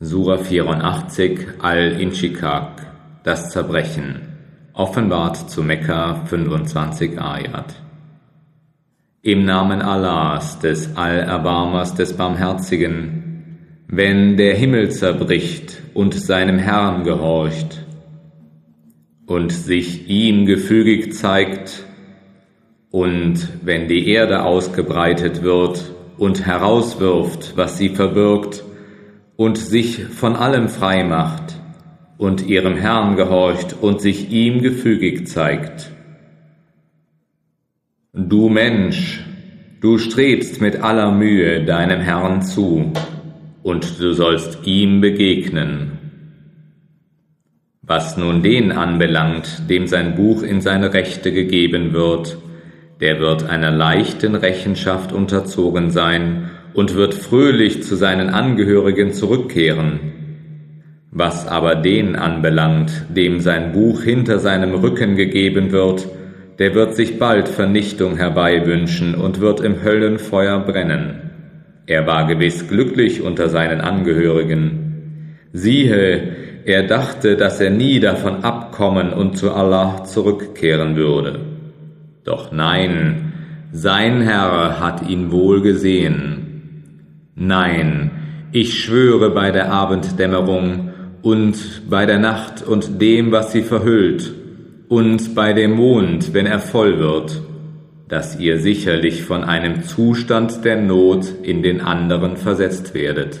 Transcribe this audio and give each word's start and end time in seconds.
Sura 0.00 0.38
84 0.38 1.58
Al-Inshikak 1.58 2.86
Das 3.24 3.50
Zerbrechen 3.50 4.20
Offenbart 4.72 5.50
zu 5.50 5.64
Mekka 5.64 6.24
25 6.26 7.20
Ayat. 7.20 7.74
Im 9.22 9.44
Namen 9.44 9.82
Allahs, 9.82 10.60
des 10.60 10.96
Allerbarmers, 10.96 11.94
des 11.96 12.16
Barmherzigen, 12.16 13.56
wenn 13.88 14.36
der 14.36 14.54
Himmel 14.54 14.92
zerbricht 14.92 15.82
und 15.94 16.14
seinem 16.14 16.60
Herrn 16.60 17.02
gehorcht 17.02 17.84
und 19.26 19.50
sich 19.50 20.08
ihm 20.08 20.46
gefügig 20.46 21.12
zeigt, 21.12 21.84
und 22.92 23.48
wenn 23.64 23.88
die 23.88 24.08
Erde 24.08 24.44
ausgebreitet 24.44 25.42
wird 25.42 25.92
und 26.18 26.46
herauswirft, 26.46 27.54
was 27.56 27.78
sie 27.78 27.88
verbirgt, 27.88 28.62
und 29.38 29.56
sich 29.56 30.04
von 30.04 30.34
allem 30.34 30.68
frei 30.68 31.04
macht 31.04 31.60
und 32.16 32.44
ihrem 32.44 32.74
Herrn 32.74 33.14
gehorcht 33.14 33.76
und 33.80 34.00
sich 34.00 34.32
ihm 34.32 34.62
gefügig 34.62 35.28
zeigt. 35.28 35.92
Du 38.12 38.48
Mensch, 38.48 39.24
du 39.80 39.98
strebst 39.98 40.60
mit 40.60 40.82
aller 40.82 41.12
Mühe 41.12 41.64
deinem 41.64 42.00
Herrn 42.00 42.42
zu, 42.42 42.92
und 43.62 44.00
du 44.00 44.12
sollst 44.12 44.66
ihm 44.66 45.00
begegnen. 45.00 45.98
Was 47.82 48.16
nun 48.16 48.42
den 48.42 48.72
anbelangt, 48.72 49.70
dem 49.70 49.86
sein 49.86 50.16
Buch 50.16 50.42
in 50.42 50.60
seine 50.60 50.94
Rechte 50.94 51.30
gegeben 51.30 51.92
wird, 51.92 52.38
der 53.00 53.20
wird 53.20 53.48
einer 53.48 53.70
leichten 53.70 54.34
Rechenschaft 54.34 55.12
unterzogen 55.12 55.92
sein 55.92 56.50
und 56.78 56.94
wird 56.94 57.14
fröhlich 57.14 57.82
zu 57.82 57.96
seinen 57.96 58.30
Angehörigen 58.30 59.12
zurückkehren. 59.12 59.98
Was 61.10 61.44
aber 61.48 61.74
den 61.74 62.14
anbelangt, 62.14 63.06
dem 63.08 63.40
sein 63.40 63.72
Buch 63.72 64.04
hinter 64.04 64.38
seinem 64.38 64.74
Rücken 64.74 65.16
gegeben 65.16 65.72
wird, 65.72 66.06
der 66.60 66.76
wird 66.76 66.94
sich 66.94 67.18
bald 67.18 67.48
Vernichtung 67.48 68.16
herbeiwünschen 68.16 69.16
und 69.16 69.40
wird 69.40 69.60
im 69.60 69.82
Höllenfeuer 69.82 70.60
brennen. 70.60 71.32
Er 71.86 72.06
war 72.06 72.28
gewiss 72.28 72.68
glücklich 72.68 73.22
unter 73.22 73.48
seinen 73.48 73.80
Angehörigen. 73.80 75.38
Siehe, 75.52 76.36
er 76.64 76.84
dachte, 76.84 77.34
dass 77.34 77.60
er 77.60 77.70
nie 77.70 77.98
davon 77.98 78.44
abkommen 78.44 79.12
und 79.12 79.36
zu 79.36 79.50
Allah 79.50 80.04
zurückkehren 80.04 80.94
würde. 80.94 81.40
Doch 82.22 82.52
nein, 82.52 83.32
sein 83.72 84.20
Herr 84.20 84.78
hat 84.78 85.08
ihn 85.08 85.32
wohl 85.32 85.60
gesehen 85.60 86.37
Nein, 87.38 88.10
ich 88.50 88.82
schwöre 88.82 89.30
bei 89.30 89.52
der 89.52 89.70
Abenddämmerung 89.72 90.90
und 91.22 91.82
bei 91.88 92.04
der 92.04 92.18
Nacht 92.18 92.66
und 92.66 93.00
dem, 93.00 93.30
was 93.30 93.52
sie 93.52 93.62
verhüllt, 93.62 94.34
und 94.88 95.34
bei 95.34 95.52
dem 95.52 95.74
Mond, 95.74 96.34
wenn 96.34 96.46
er 96.46 96.58
voll 96.58 96.98
wird, 96.98 97.42
dass 98.08 98.40
ihr 98.40 98.58
sicherlich 98.58 99.22
von 99.22 99.44
einem 99.44 99.84
Zustand 99.84 100.64
der 100.64 100.80
Not 100.80 101.26
in 101.42 101.62
den 101.62 101.80
anderen 101.80 102.36
versetzt 102.36 102.94
werdet. 102.94 103.38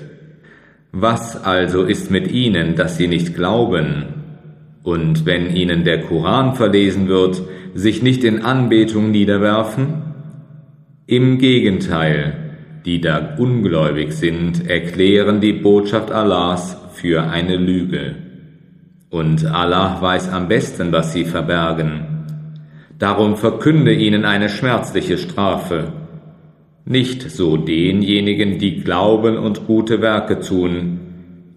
Was 0.92 1.42
also 1.42 1.82
ist 1.82 2.10
mit 2.10 2.30
ihnen, 2.30 2.76
dass 2.76 2.98
sie 2.98 3.08
nicht 3.08 3.34
glauben? 3.34 4.04
Und 4.84 5.26
wenn 5.26 5.54
ihnen 5.54 5.84
der 5.84 6.02
Koran 6.02 6.54
verlesen 6.54 7.08
wird, 7.08 7.42
sich 7.74 8.02
nicht 8.02 8.22
in 8.24 8.42
Anbetung 8.42 9.10
niederwerfen? 9.10 10.02
Im 11.06 11.38
Gegenteil, 11.38 12.47
die 12.88 13.02
da 13.02 13.34
ungläubig 13.36 14.14
sind, 14.14 14.66
erklären 14.66 15.42
die 15.42 15.52
Botschaft 15.52 16.10
Allahs 16.10 16.74
für 16.94 17.24
eine 17.24 17.56
Lüge. 17.56 18.14
Und 19.10 19.44
Allah 19.44 20.00
weiß 20.00 20.30
am 20.30 20.48
besten, 20.48 20.90
was 20.90 21.12
sie 21.12 21.24
verbergen. 21.24 22.06
Darum 22.98 23.36
verkünde 23.36 23.92
ihnen 23.92 24.24
eine 24.24 24.48
schmerzliche 24.48 25.18
Strafe. 25.18 25.92
Nicht 26.86 27.30
so 27.30 27.58
denjenigen, 27.58 28.58
die 28.58 28.80
glauben 28.80 29.36
und 29.36 29.66
gute 29.66 30.00
Werke 30.00 30.40
tun, 30.40 31.00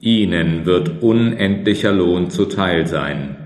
ihnen 0.02 0.66
wird 0.66 1.02
unendlicher 1.02 1.94
Lohn 1.94 2.30
zuteil 2.30 2.88
sein. 2.88 3.38